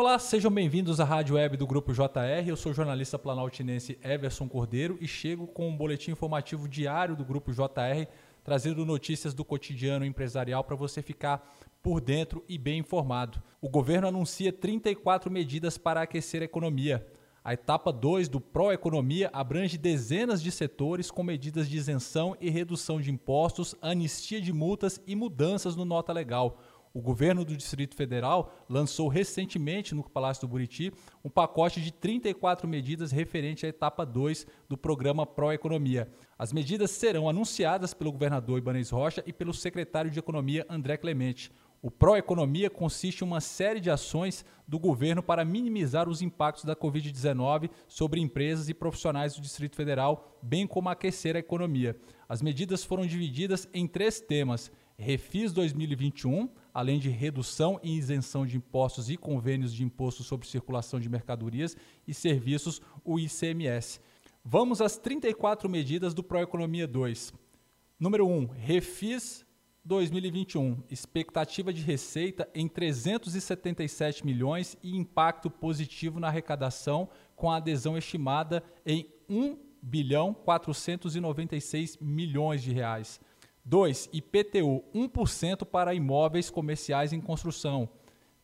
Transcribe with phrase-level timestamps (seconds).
[0.00, 2.48] Olá, sejam bem-vindos à Rádio Web do Grupo JR.
[2.48, 7.22] Eu sou o jornalista planaltinense Everson Cordeiro e chego com um boletim informativo diário do
[7.22, 8.08] Grupo JR,
[8.42, 13.42] trazendo notícias do cotidiano empresarial para você ficar por dentro e bem informado.
[13.60, 17.06] O governo anuncia 34 medidas para aquecer a economia.
[17.44, 22.48] A etapa 2 do Pro Economia abrange dezenas de setores com medidas de isenção e
[22.48, 26.58] redução de impostos, anistia de multas e mudanças no nota legal.
[26.92, 30.92] O governo do Distrito Federal lançou recentemente no Palácio do Buriti
[31.24, 36.10] um pacote de 34 medidas referente à etapa 2 do programa Pro Economia.
[36.36, 41.52] As medidas serão anunciadas pelo governador Ibanez Rocha e pelo secretário de Economia André Clemente.
[41.80, 46.76] O Proeconomia consiste em uma série de ações do governo para minimizar os impactos da
[46.76, 51.96] Covid-19 sobre empresas e profissionais do Distrito Federal, bem como aquecer a economia.
[52.28, 54.70] As medidas foram divididas em três temas:
[55.02, 61.00] Refis 2021, além de redução e isenção de impostos e convênios de imposto sobre circulação
[61.00, 61.74] de mercadorias
[62.06, 63.98] e serviços, o ICMS.
[64.44, 67.32] Vamos às 34 medidas do Proeconomia 2.
[67.98, 69.42] Número 1, Refis
[69.86, 77.96] 2021, expectativa de receita em 377 milhões e impacto positivo na arrecadação com a adesão
[77.96, 83.18] estimada em 1 bilhão 496 milhões de reais.
[83.64, 84.10] 2.
[84.12, 87.88] IPTU 1% para imóveis comerciais em construção.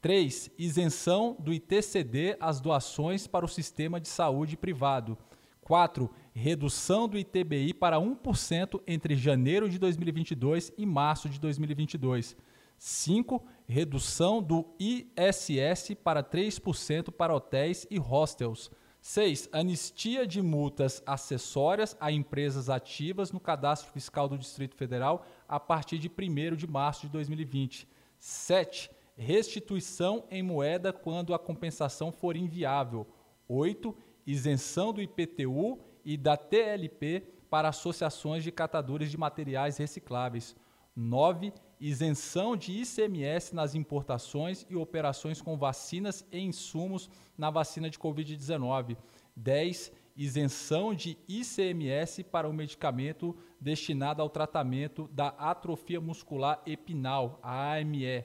[0.00, 0.50] 3.
[0.58, 5.16] Isenção do ITCD às doações para o sistema de saúde privado.
[5.62, 6.10] 4.
[6.34, 12.36] Redução do ITBI para 1% entre janeiro de 2022 e março de 2022.
[12.76, 13.44] 5.
[13.68, 18.72] Redução do ISS para 3% para hotéis e hostels.
[19.02, 19.48] 6.
[19.50, 25.98] Anistia de multas acessórias a empresas ativas no cadastro fiscal do Distrito Federal a partir
[25.98, 27.88] de 1 de março de 2020.
[28.16, 28.92] 7.
[29.16, 33.04] Restituição em moeda quando a compensação for inviável.
[33.48, 40.54] 8 isenção do IPTU e da TLP para associações de catadores de materiais recicláveis.
[40.94, 41.52] 9.
[41.84, 48.96] Isenção de ICMS nas importações e operações com vacinas e insumos na vacina de Covid-19.
[49.34, 49.90] 10.
[50.16, 58.24] Isenção de ICMS para o medicamento destinado ao tratamento da atrofia muscular epinal, AME.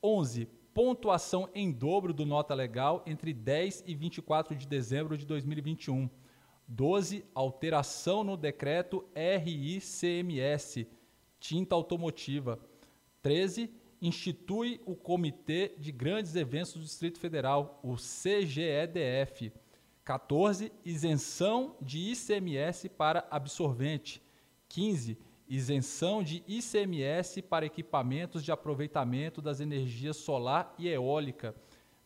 [0.00, 6.08] 11 pontuação em dobro do nota legal entre 10 e 24 de dezembro de 2021.
[6.68, 7.24] 12.
[7.34, 10.86] Alteração no decreto RICMS,
[11.40, 12.58] tinta automotiva.
[13.24, 13.70] 13.
[14.02, 19.50] Institui o Comitê de Grandes Eventos do Distrito Federal, o CGEDF.
[20.04, 20.70] 14.
[20.84, 24.22] Isenção de ICMS para absorvente.
[24.68, 31.54] 15 isenção de ICMS para equipamentos de aproveitamento das energias solar e eólica.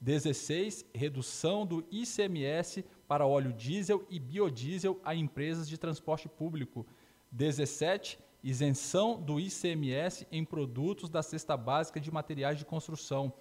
[0.00, 0.84] 16.
[0.94, 6.86] Redução do ICMS para óleo diesel e biodiesel a empresas de transporte público.
[7.30, 8.18] 17.
[8.42, 13.32] Isenção do ICMS em produtos da cesta básica de materiais de construção.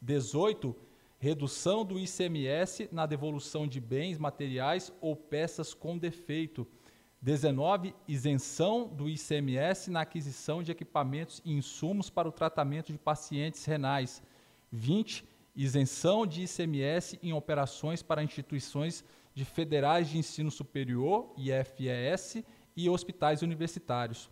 [0.00, 0.74] 18.
[1.18, 6.66] Redução do ICMS na devolução de bens materiais ou peças com defeito.
[7.20, 7.94] 19.
[8.06, 14.22] Isenção do ICMS na aquisição de equipamentos e insumos para o tratamento de pacientes renais.
[14.70, 15.24] 20.
[15.56, 19.04] Isenção de ICMS em operações para instituições
[19.34, 22.44] de federais de ensino superior, IFES,
[22.76, 24.30] e hospitais universitários.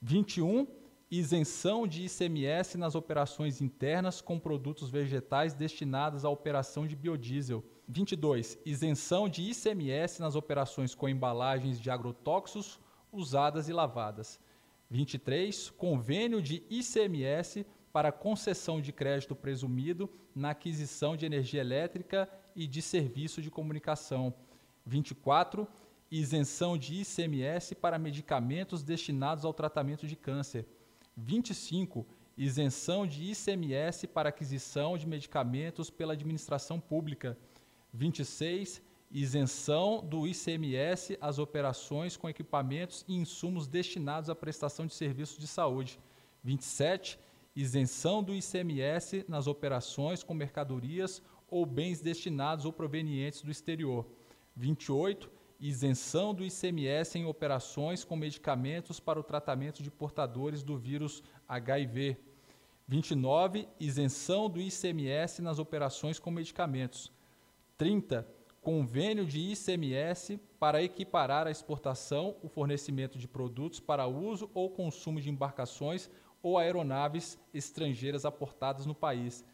[0.00, 0.66] 21.
[1.10, 7.64] Isenção de ICMS nas operações internas com produtos vegetais destinados à operação de biodiesel.
[7.88, 8.58] 22.
[8.66, 12.78] Isenção de ICMS nas operações com embalagens de agrotóxicos
[13.10, 14.38] usadas e lavadas.
[14.90, 15.70] 23.
[15.70, 22.82] Convênio de ICMS para concessão de crédito presumido na aquisição de energia elétrica e de
[22.82, 24.34] serviço de comunicação.
[24.84, 25.66] 24.
[26.10, 30.66] Isenção de ICMS para medicamentos destinados ao tratamento de câncer.
[31.14, 32.06] 25.
[32.34, 37.36] Isenção de ICMS para aquisição de medicamentos pela administração pública.
[37.92, 38.80] 26.
[39.10, 45.46] Isenção do ICMS às operações com equipamentos e insumos destinados à prestação de serviços de
[45.46, 46.00] saúde.
[46.42, 47.18] 27.
[47.54, 51.20] Isenção do ICMS nas operações com mercadorias
[51.50, 54.06] ou bens destinados ou provenientes do exterior.
[54.56, 55.37] 28.
[55.60, 62.16] Isenção do ICMS em operações com medicamentos para o tratamento de portadores do vírus HIV.
[62.86, 63.68] 29.
[63.80, 67.10] Isenção do ICMS nas operações com medicamentos.
[67.76, 68.24] 30.
[68.60, 75.20] Convênio de ICMS para equiparar a exportação, o fornecimento de produtos para uso ou consumo
[75.20, 76.08] de embarcações
[76.40, 79.44] ou aeronaves estrangeiras aportadas no país.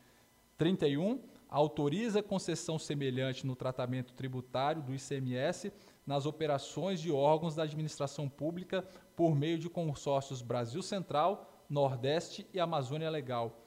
[0.58, 1.18] 31.
[1.48, 5.72] autoriza concessão semelhante no tratamento tributário do ICMS
[6.06, 8.84] nas operações de órgãos da administração pública
[9.16, 13.60] por meio de consórcios Brasil Central, Nordeste e Amazônia Legal.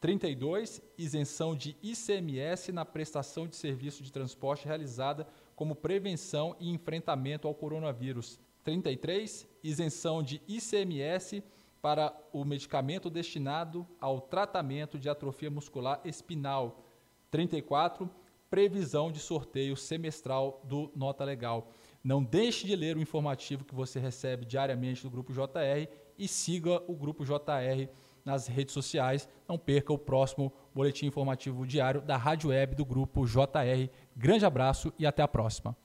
[0.00, 0.82] 32.
[0.98, 7.54] Isenção de ICMS na prestação de serviço de transporte realizada como prevenção e enfrentamento ao
[7.54, 8.40] coronavírus.
[8.64, 9.46] 33.
[9.62, 11.44] Isenção de ICMS
[11.80, 16.84] para o medicamento destinado ao tratamento de atrofia muscular espinal.
[17.30, 18.10] 34.
[18.50, 21.70] Previsão de sorteio semestral do Nota Legal.
[22.02, 25.88] Não deixe de ler o informativo que você recebe diariamente do Grupo JR
[26.18, 27.88] e siga o Grupo JR
[28.24, 29.28] nas redes sociais.
[29.48, 33.88] Não perca o próximo boletim informativo diário da Rádio Web do Grupo JR.
[34.16, 35.76] Grande abraço e até a próxima.